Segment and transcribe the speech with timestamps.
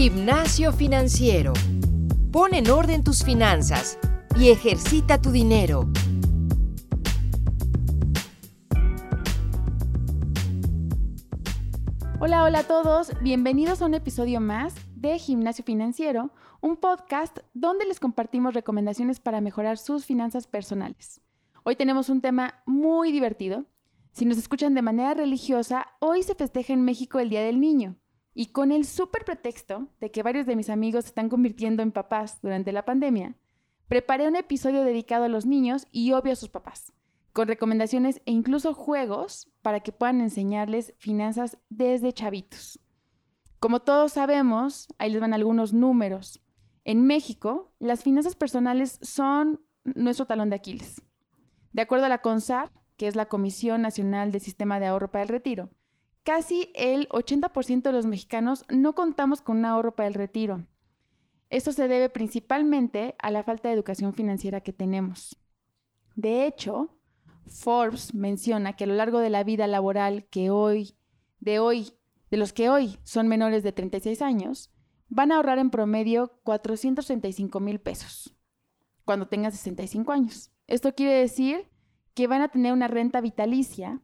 [0.00, 1.52] Gimnasio financiero.
[2.30, 3.98] Pon en orden tus finanzas
[4.38, 5.88] y ejercita tu dinero.
[12.20, 13.10] Hola, hola a todos.
[13.22, 16.30] Bienvenidos a un episodio más de Gimnasio Financiero,
[16.60, 21.20] un podcast donde les compartimos recomendaciones para mejorar sus finanzas personales.
[21.64, 23.64] Hoy tenemos un tema muy divertido.
[24.12, 27.96] Si nos escuchan de manera religiosa, hoy se festeja en México el Día del Niño.
[28.34, 31.92] Y con el súper pretexto de que varios de mis amigos se están convirtiendo en
[31.92, 33.36] papás durante la pandemia,
[33.88, 36.92] preparé un episodio dedicado a los niños y obvio a sus papás,
[37.32, 42.80] con recomendaciones e incluso juegos para que puedan enseñarles finanzas desde chavitos.
[43.58, 46.40] Como todos sabemos, ahí les van algunos números.
[46.84, 51.02] En México, las finanzas personales son nuestro talón de Aquiles.
[51.72, 55.22] De acuerdo a la CONSAR, que es la Comisión Nacional del Sistema de Ahorro para
[55.22, 55.70] el Retiro,
[56.28, 60.66] casi el 80% de los mexicanos no contamos con un ahorro para el retiro.
[61.48, 65.38] Esto se debe principalmente a la falta de educación financiera que tenemos.
[66.16, 66.94] De hecho,
[67.46, 70.98] Forbes menciona que a lo largo de la vida laboral que hoy,
[71.40, 71.94] de hoy,
[72.30, 74.70] de los que hoy son menores de 36 años,
[75.08, 78.36] van a ahorrar en promedio 435 mil pesos
[79.06, 80.52] cuando tengan 65 años.
[80.66, 81.70] Esto quiere decir
[82.12, 84.02] que van a tener una renta vitalicia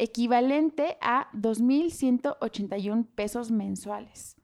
[0.00, 4.36] equivalente a 2.181 pesos mensuales.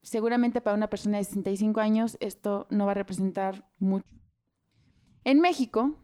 [0.00, 4.08] Seguramente para una persona de 65 años esto no va a representar mucho.
[5.22, 5.96] En México,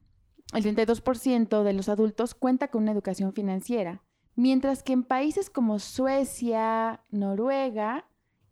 [0.53, 4.03] el 32% de los adultos cuenta con una educación financiera,
[4.37, 8.09] mientras que en países como Suecia, Noruega,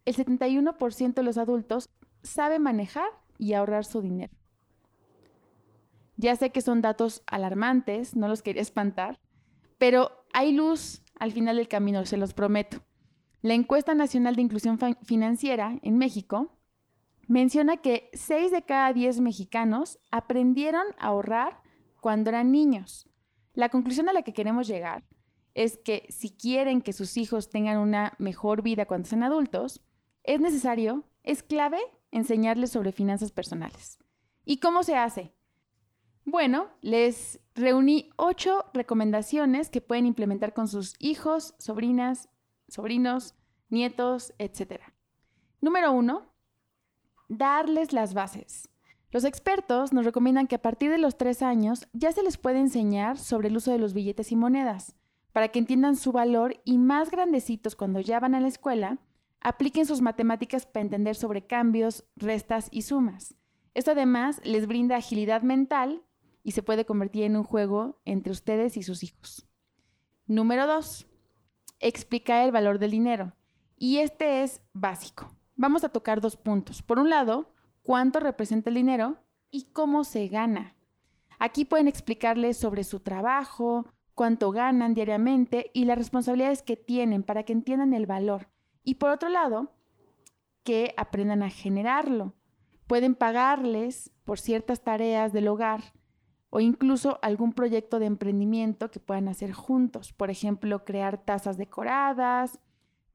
[0.06, 1.90] el 71% de los adultos
[2.22, 4.32] sabe manejar y ahorrar su dinero.
[6.16, 9.20] Ya sé que son datos alarmantes, no los quería espantar,
[9.78, 12.82] pero hay luz al final del camino, se los prometo.
[13.40, 16.58] La encuesta nacional de inclusión financiera en México
[17.28, 21.62] menciona que 6 de cada 10 mexicanos aprendieron a ahorrar
[22.00, 23.08] cuando eran niños.
[23.54, 25.04] La conclusión a la que queremos llegar
[25.54, 29.82] es que si quieren que sus hijos tengan una mejor vida cuando sean adultos,
[30.24, 33.98] es necesario, es clave enseñarles sobre finanzas personales.
[34.44, 35.32] ¿Y cómo se hace?
[36.30, 42.28] Bueno, les reuní ocho recomendaciones que pueden implementar con sus hijos, sobrinas,
[42.68, 43.34] sobrinos,
[43.70, 44.82] nietos, etc.
[45.62, 46.30] Número uno,
[47.30, 48.68] darles las bases.
[49.10, 52.58] Los expertos nos recomiendan que a partir de los tres años ya se les puede
[52.58, 54.96] enseñar sobre el uso de los billetes y monedas,
[55.32, 58.98] para que entiendan su valor y más grandecitos cuando ya van a la escuela,
[59.40, 63.34] apliquen sus matemáticas para entender sobre cambios, restas y sumas.
[63.72, 66.02] Esto además les brinda agilidad mental
[66.48, 69.46] y se puede convertir en un juego entre ustedes y sus hijos.
[70.26, 71.06] Número dos,
[71.78, 73.34] explicar el valor del dinero.
[73.76, 75.30] Y este es básico.
[75.56, 76.80] Vamos a tocar dos puntos.
[76.80, 79.18] Por un lado, cuánto representa el dinero
[79.50, 80.74] y cómo se gana.
[81.38, 83.84] Aquí pueden explicarles sobre su trabajo,
[84.14, 88.48] cuánto ganan diariamente y las responsabilidades que tienen para que entiendan el valor.
[88.84, 89.74] Y por otro lado,
[90.62, 92.32] que aprendan a generarlo.
[92.86, 95.97] Pueden pagarles por ciertas tareas del hogar
[96.50, 100.12] o incluso algún proyecto de emprendimiento que puedan hacer juntos.
[100.12, 102.58] Por ejemplo, crear tazas decoradas,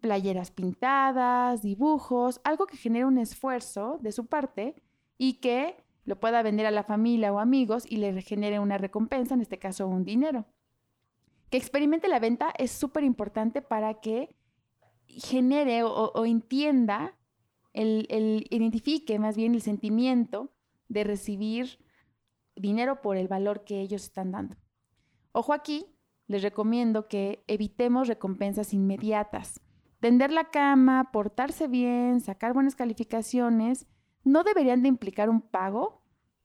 [0.02, 4.76] playeras pintadas, dibujos, algo que genere un esfuerzo de su parte
[5.18, 9.34] y que lo pueda vender a la familia o amigos y le genere una recompensa,
[9.34, 10.46] en este caso un dinero.
[11.50, 14.36] Que experimente la venta es súper importante para que
[15.08, 17.16] genere o, entienda,
[17.74, 18.06] el,
[18.50, 20.52] identifique más bien el sentimiento
[20.90, 21.80] de recibir
[22.56, 24.56] dinero por el valor que ellos están dando.
[25.32, 25.86] Ojo aquí,
[26.28, 29.60] les recomiendo que evitemos recompensas inmediatas.
[30.00, 33.88] Tender la cama, portarse bien, sacar buenas calificaciones,
[34.24, 36.04] no deberían de implicar un pago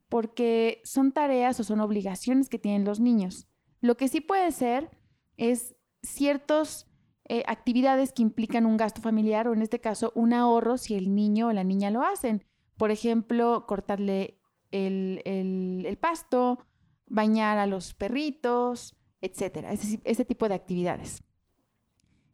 [0.09, 3.49] porque son tareas o son obligaciones que tienen los niños.
[3.81, 4.91] Lo que sí puede ser
[5.37, 6.87] es ciertas
[7.25, 11.15] eh, actividades que implican un gasto familiar o en este caso un ahorro si el
[11.15, 12.44] niño o la niña lo hacen.
[12.77, 14.38] Por ejemplo, cortarle
[14.70, 16.65] el, pasto,
[17.06, 21.23] bañar a los perritos, etcétera, ese, tipo de actividades.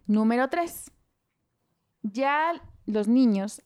[0.07, 0.91] Número tres,
[2.03, 2.53] ya
[2.87, 3.63] los niños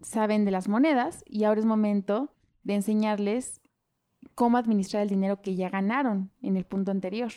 [0.00, 3.60] saben de las monedas y ahora es momento de enseñarles
[4.34, 7.32] cómo administrar el dinero que ya ganaron en el punto anterior.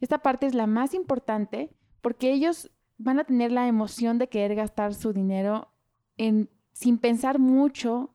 [0.00, 1.70] Esta parte es la más importante
[2.00, 5.72] porque ellos van a tener la emoción de querer gastar su dinero
[6.16, 8.14] en, sin pensar mucho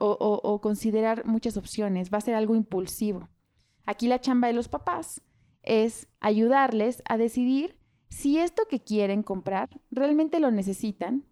[0.00, 3.28] o, considerar muchas opciones, va a ser algo impulsivo.
[3.84, 5.22] Aquí la chamba de los papás
[5.62, 7.76] es ayudarles a decidir
[8.08, 11.24] si esto que quieren comprar realmente lo necesitan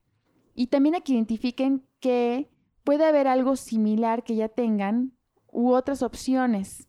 [0.55, 2.50] y también a que identifiquen que
[2.85, 5.12] puede haber algo similar que ya tengan
[5.50, 6.88] u otras opciones.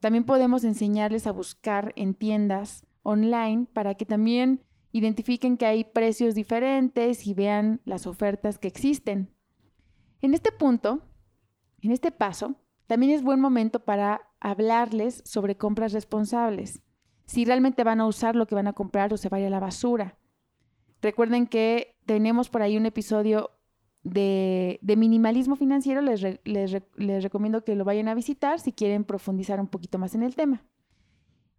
[0.00, 6.34] También podemos enseñarles a buscar en tiendas online para que también identifiquen que hay precios
[6.34, 9.30] diferentes y vean las ofertas que existen.
[10.20, 11.02] En este punto,
[11.82, 16.82] en este paso, también es buen momento para hablarles sobre compras responsables,
[17.26, 19.60] si realmente van a usar lo que van a comprar o se vaya a la
[19.60, 20.18] basura.
[21.02, 23.50] Recuerden que tenemos por ahí un episodio
[24.02, 29.68] de, minimalismo financiero, les, les recomiendo que lo vayan a visitar si quieren profundizar un
[29.68, 30.64] poquito más en el tema.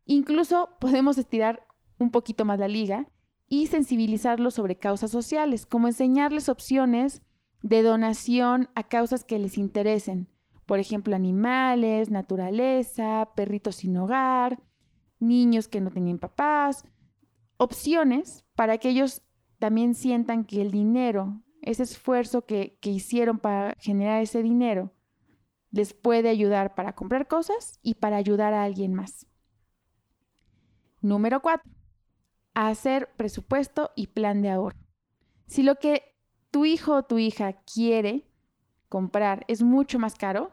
[0.06, 1.66] Incluso podemos estirar
[2.00, 3.08] un poquito más la liga
[3.48, 7.22] y sensibilizarlos sobre causas sociales, como enseñarles opciones
[7.62, 10.28] de donación a causas que les interesen,
[10.66, 14.62] por ejemplo, animales, naturaleza, perritos sin hogar,
[15.20, 16.86] niños que no tenían papás,
[17.58, 19.24] opciones para que ellos
[19.58, 24.94] también sientan que el dinero, ese esfuerzo que, que hicieron para generar ese dinero,
[25.72, 29.28] les puede ayudar para comprar cosas y para ayudar a alguien más.
[31.02, 31.70] Número cuatro,
[32.54, 34.78] hacer presupuesto y plan de ahorro.
[35.48, 36.19] Si lo que
[36.52, 38.26] tu hijo o tu hija quiere
[38.88, 40.52] comprar es mucho más caro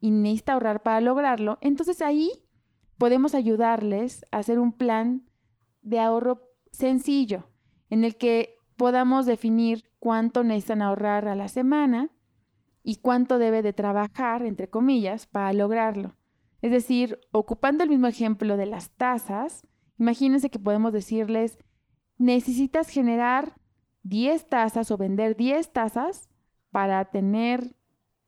[0.00, 2.30] y necesita ahorrar para lograrlo, entonces ahí
[2.98, 5.28] podemos ayudarles a hacer un plan
[5.82, 7.48] de ahorro sencillo
[7.90, 12.10] en el que podamos definir cuánto necesitan ahorrar a la semana
[12.82, 16.16] y cuánto debe de trabajar, entre comillas, para lograrlo.
[16.62, 19.66] Es decir, ocupando el mismo ejemplo de las tasas,
[19.98, 21.58] imagínense que podemos decirles,
[22.18, 23.54] necesitas generar
[24.02, 26.28] 10 tazas o vender 10 tazas
[26.70, 27.76] para tener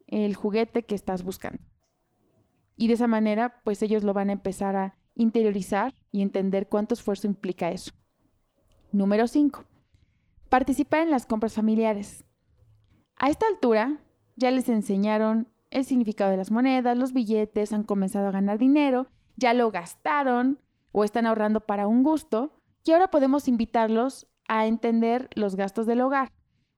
[0.07, 1.63] el juguete que estás buscando.
[2.77, 6.95] Y de esa manera, pues ellos lo van a empezar a interiorizar y entender cuánto
[6.95, 7.93] esfuerzo implica eso.
[8.93, 9.65] Número 5.
[10.49, 12.25] Participar en las compras familiares.
[13.17, 14.01] A esta altura
[14.37, 19.09] ya les enseñaron el significado de las monedas, los billetes, han comenzado a ganar dinero,
[19.37, 20.61] ya lo gastaron
[20.93, 22.53] o están ahorrando para un gusto
[22.85, 26.33] y ahora podemos invitarlos a entender los gastos del hogar,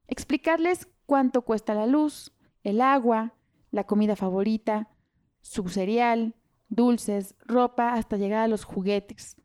[0.07, 2.33] explicarles cuánto cuesta la luz,
[2.63, 3.35] el agua,
[3.71, 4.89] la comida favorita,
[5.41, 6.35] su cereal,
[6.69, 9.37] dulces, ropa, hasta llegar a los juguetes.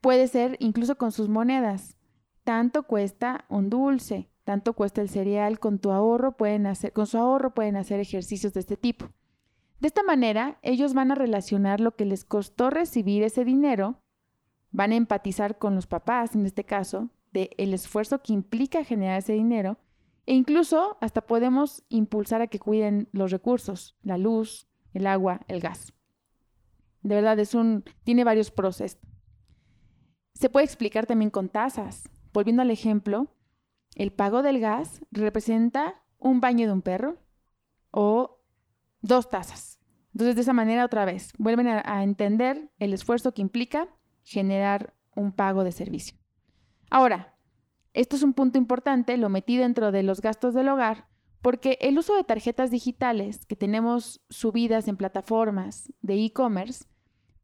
[0.00, 1.96] Puede ser incluso con sus monedas.
[2.44, 7.18] Tanto cuesta un dulce, tanto cuesta el cereal, con tu ahorro pueden hacer, con su
[7.18, 9.08] ahorro pueden hacer ejercicios de este tipo.
[9.80, 14.00] De esta manera, ellos van a relacionar lo que les costó recibir ese dinero,
[14.70, 19.32] van a empatizar con los papás en este caso, el esfuerzo que implica generar ese
[19.32, 19.78] dinero
[20.26, 25.60] e incluso hasta podemos impulsar a que cuiden los recursos, la luz, el agua, el
[25.60, 25.92] gas.
[27.02, 28.98] De verdad, es un, tiene varios procesos.
[30.34, 32.08] Se puede explicar también con tasas.
[32.32, 33.28] Volviendo al ejemplo,
[33.94, 37.18] el pago del gas representa un baño de un perro
[37.90, 38.42] o
[39.00, 39.78] dos tazas.
[40.12, 43.88] Entonces, de esa manera, otra vez, vuelven a entender el esfuerzo que implica
[44.22, 46.18] generar un pago de servicio.
[46.90, 47.34] Ahora,
[47.94, 51.06] esto es un punto importante, lo metí dentro de los gastos del hogar,
[51.42, 56.84] porque el uso de tarjetas digitales que tenemos subidas en plataformas de e-commerce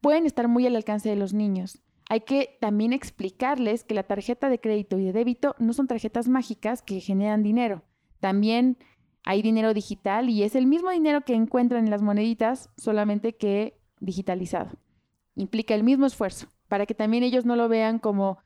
[0.00, 1.81] pueden estar muy al alcance de los niños.
[2.09, 6.28] Hay que también explicarles que la tarjeta de crédito y de débito no son tarjetas
[6.28, 7.83] mágicas que generan dinero.
[8.21, 8.76] También
[9.25, 13.78] hay dinero digital y es el mismo dinero que encuentran en las moneditas, solamente que
[14.00, 14.73] digitalizado.
[15.37, 18.38] Implica el mismo esfuerzo, para que también ellos no lo vean como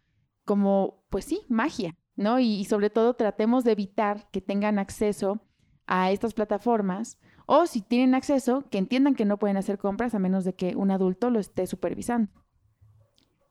[0.46, 2.40] como, pues sí, magia, ¿no?
[2.40, 5.40] Y, sobre todo tratemos de evitar que tengan acceso
[5.86, 10.18] a estas plataformas o si tienen acceso, que entiendan que no pueden hacer compras a
[10.18, 12.32] menos de que un adulto lo esté supervisando.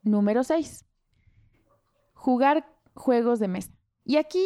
[0.02, 0.86] Número 6.
[2.14, 3.72] Jugar juegos de mesa.
[4.04, 4.46] Y aquí,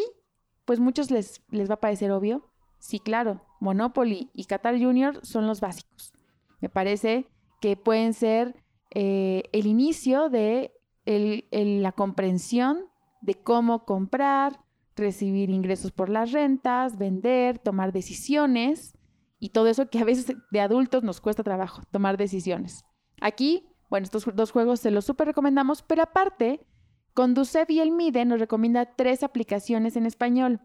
[0.66, 2.52] pues muchos les, les va a parecer obvio.
[2.78, 6.14] Sí, claro, Monopoly y Qatar Junior son los básicos.
[6.62, 7.28] Me parece
[7.60, 8.56] que pueden ser
[8.92, 10.79] eh, el inicio de
[11.10, 12.86] la comprensión
[13.22, 14.60] de cómo comprar,
[14.96, 18.98] recibir ingresos por las rentas, vender, tomar decisiones
[19.40, 22.86] y todo eso que a veces de adultos nos cuesta trabajo, tomar decisiones.
[23.22, 26.66] Aquí, bueno, estos dos juegos se los súper recomendamos, pero aparte,
[27.14, 30.62] Conducev y el MIDE nos recomienda tres aplicaciones en español.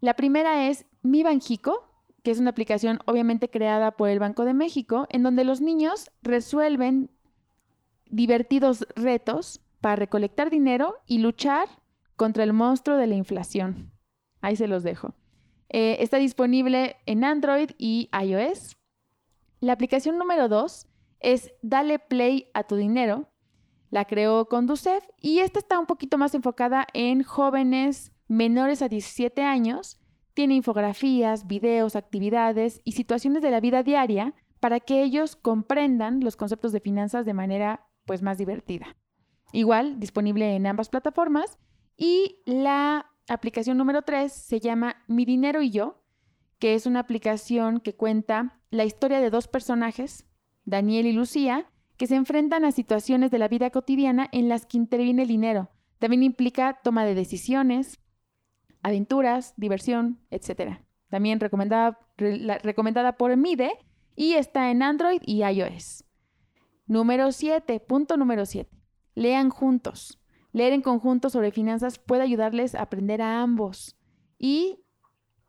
[0.00, 1.90] La primera es Mi Banjico,
[2.22, 6.10] que es una aplicación obviamente creada por el Banco de México, en donde los niños
[6.22, 7.10] resuelven
[8.10, 11.68] divertidos retos para recolectar dinero y luchar
[12.16, 13.92] contra el monstruo de la inflación.
[14.40, 15.14] Ahí se los dejo.
[15.68, 18.76] Eh, está disponible en Android y iOS.
[19.60, 20.86] La aplicación número dos
[21.20, 23.28] es Dale Play a tu dinero.
[23.90, 29.42] La creó Conducef y esta está un poquito más enfocada en jóvenes menores a 17
[29.42, 29.98] años,
[30.34, 36.36] tiene infografías, videos, actividades y situaciones de la vida diaria para que ellos comprendan los
[36.36, 38.96] conceptos de finanzas de manera pues más divertida.
[39.52, 41.58] Igual, disponible en ambas plataformas.
[41.96, 46.02] Y la aplicación número 3 se llama Mi Dinero y Yo,
[46.58, 50.26] que es una aplicación que cuenta la historia de dos personajes,
[50.64, 51.66] Daniel y Lucía,
[51.96, 55.70] que se enfrentan a situaciones de la vida cotidiana en las que interviene el dinero.
[55.98, 58.00] También implica toma de decisiones,
[58.82, 60.80] aventuras, diversión, etc.
[61.10, 63.72] También recomendada, recomendada por MIDE
[64.16, 66.04] y está en Android y iOS.
[66.90, 68.68] Número 7, punto número 7.
[69.14, 70.18] Lean juntos.
[70.50, 73.96] Leer en conjunto sobre finanzas puede ayudarles a aprender a ambos.
[74.40, 74.80] Y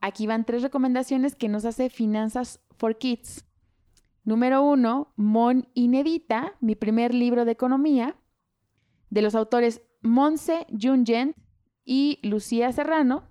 [0.01, 3.43] aquí van tres recomendaciones que nos hace Finanzas for Kids.
[4.24, 8.15] Número 1, Mon Inedita, mi primer libro de economía,
[9.10, 11.36] de los autores Monse Jungent
[11.83, 13.24] y Lucía Serrano.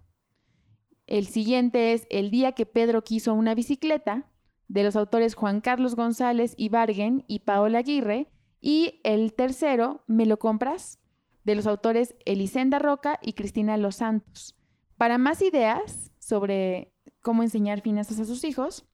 [1.07, 4.30] El siguiente es El día que Pedro quiso una bicicleta,
[4.71, 8.29] de los autores Juan Carlos González Ibargen y Paola Aguirre.
[8.61, 10.99] Y el tercero, ¿Me lo compras?
[11.43, 14.57] de los autores Elisenda Roca y Cristina Los Santos.
[14.97, 18.85] Para más ideas sobre cómo enseñar finanzas a sus hijos,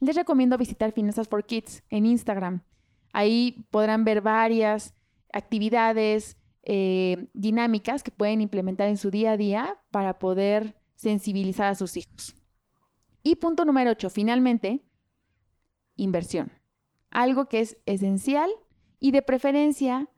[0.00, 2.64] les recomiendo visitar Finanzas for Kids en Instagram.
[3.12, 4.94] Ahí podrán ver varias
[5.32, 11.74] actividades eh, dinámicas que pueden implementar en su día a día para poder sensibilizar a
[11.76, 12.34] sus hijos.
[13.22, 14.82] Y punto número 8, finalmente,
[16.02, 16.52] inversión.
[17.10, 18.50] Algo que es esencial
[18.98, 20.08] y de preferencia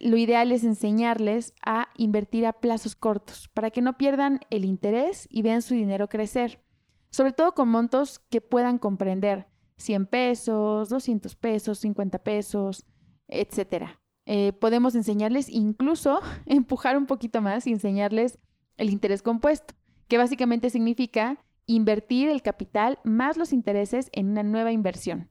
[0.00, 5.28] lo ideal es enseñarles a invertir a plazos cortos para que no pierdan el interés
[5.30, 6.62] y vean su dinero crecer,
[7.10, 9.46] sobre todo con montos que puedan comprender,
[9.76, 12.86] 100 pesos, 200 pesos, 50 pesos,
[13.28, 13.90] etc.
[14.26, 18.38] Eh, podemos enseñarles incluso empujar un poquito más y enseñarles
[18.76, 19.74] el interés compuesto,
[20.08, 25.28] que básicamente significa invertir el capital más los intereses en una nueva inversión.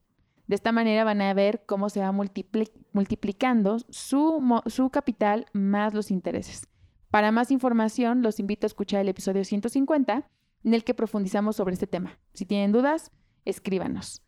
[0.47, 6.11] De esta manera van a ver cómo se va multiplicando su, su capital más los
[6.11, 6.67] intereses.
[7.11, 10.29] Para más información, los invito a escuchar el episodio 150
[10.63, 12.19] en el que profundizamos sobre este tema.
[12.33, 13.11] Si tienen dudas,
[13.45, 14.23] escríbanos.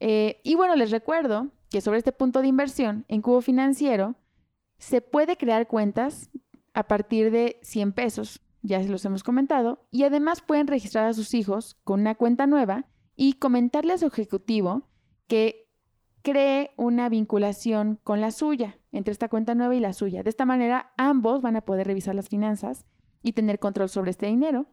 [0.00, 4.16] Eh, y bueno, les recuerdo que sobre este punto de inversión en Cubo Financiero
[4.78, 6.30] se puede crear cuentas
[6.74, 11.12] a partir de 100 pesos, ya se los hemos comentado, y además pueden registrar a
[11.12, 14.88] sus hijos con una cuenta nueva y comentarle a su ejecutivo
[15.28, 15.68] que
[16.22, 20.22] cree una vinculación con la suya, entre esta cuenta nueva y la suya.
[20.22, 22.86] De esta manera, ambos van a poder revisar las finanzas
[23.22, 24.66] y tener control sobre este dinero.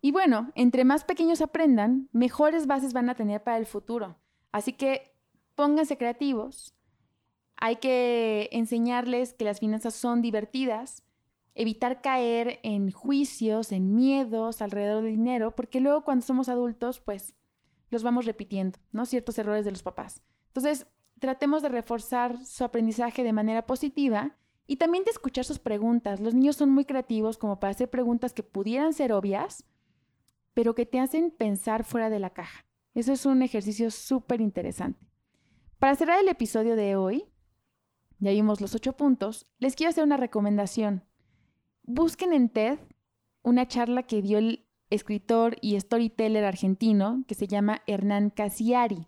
[0.00, 4.16] Y bueno, entre más pequeños aprendan, mejores bases van a tener para el futuro.
[4.50, 5.14] Así que
[5.54, 6.74] pónganse creativos.
[7.56, 11.05] Hay que enseñarles que las finanzas son divertidas,
[11.56, 17.34] evitar caer en juicios, en miedos alrededor del dinero, porque luego cuando somos adultos, pues
[17.90, 19.06] los vamos repitiendo, ¿no?
[19.06, 20.22] Ciertos errores de los papás.
[20.48, 20.86] Entonces,
[21.18, 24.36] tratemos de reforzar su aprendizaje de manera positiva
[24.66, 26.20] y también de escuchar sus preguntas.
[26.20, 29.64] Los niños son muy creativos como para hacer preguntas que pudieran ser obvias,
[30.52, 32.66] pero que te hacen pensar fuera de la caja.
[32.94, 35.06] Eso es un ejercicio súper interesante.
[35.78, 37.24] Para cerrar el episodio de hoy,
[38.18, 41.04] ya vimos los ocho puntos, les quiero hacer una recomendación.
[41.88, 42.80] Busquen en TED
[43.44, 49.06] una charla que dio el escritor y storyteller argentino que se llama Hernán Casiari.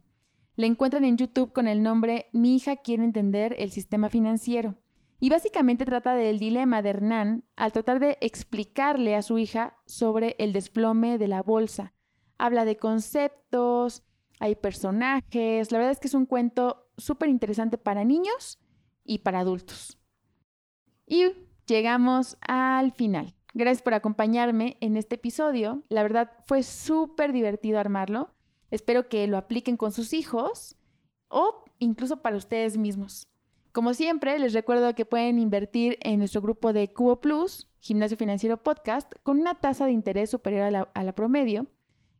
[0.54, 4.76] Le encuentran en YouTube con el nombre Mi hija quiere entender el sistema financiero.
[5.18, 10.37] Y básicamente trata del dilema de Hernán al tratar de explicarle a su hija sobre
[10.38, 11.94] el desplome de la bolsa.
[12.38, 14.04] Habla de conceptos,
[14.38, 18.61] hay personajes, la verdad es que es un cuento súper interesante para niños
[19.02, 19.99] y para adultos.
[21.04, 21.25] Y
[21.68, 23.34] llegamos al final.
[23.54, 25.82] Gracias por acompañarme en este episodio.
[25.88, 28.30] La verdad fue súper divertido armarlo.
[28.70, 30.76] Espero que lo apliquen con sus hijos
[31.28, 33.28] o incluso para ustedes mismos.
[33.72, 38.62] Como siempre, les recuerdo que pueden invertir en nuestro grupo de Cubo Plus, Gimnasio Financiero
[38.62, 40.62] Podcast, con una tasa de interés superior
[40.94, 41.66] a la, promedio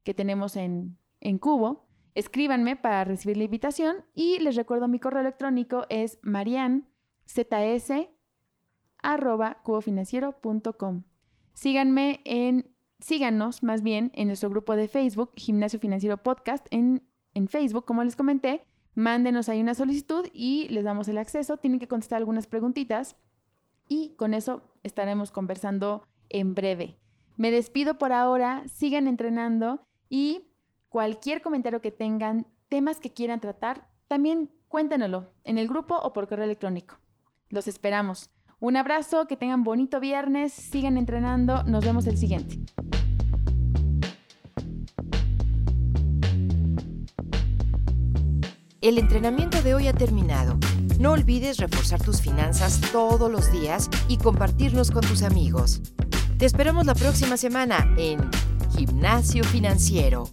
[0.05, 1.89] que tenemos en, en Cubo.
[2.15, 6.19] Escríbanme para recibir la invitación y les recuerdo mi correo electrónico es
[9.03, 11.03] marianzs.cubofinanciero.com.
[11.55, 17.03] Síganme en, síganos más bien en nuestro grupo de Facebook, Gimnasio Financiero Podcast, en,
[17.35, 18.65] en Facebook, como les comenté.
[18.95, 21.57] Mándenos ahí una solicitud y les damos el acceso.
[21.57, 23.17] Tienen que contestar algunas preguntitas
[23.87, 26.99] y con eso estaremos conversando en breve.
[27.37, 30.49] Me despido por ahora, sigan entrenando y
[30.89, 36.29] cualquier comentario que tengan, temas que quieran tratar, también cuéntenoslo en el grupo o por
[36.29, 36.99] correo electrónico.
[37.49, 38.31] Los esperamos.
[38.61, 42.59] Un abrazo, que tengan bonito viernes, sigan entrenando, nos vemos el siguiente.
[48.81, 50.59] El entrenamiento de hoy ha terminado.
[50.99, 55.81] No olvides reforzar tus finanzas todos los días y compartirlos con tus amigos.
[56.37, 58.19] Te esperamos la próxima semana en
[58.77, 60.25] Gimnasio Financiero.